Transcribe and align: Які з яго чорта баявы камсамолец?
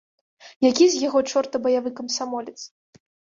Які 0.69 0.87
з 0.93 1.01
яго 1.07 1.21
чорта 1.33 1.61
баявы 1.67 1.93
камсамолец? 2.01 2.57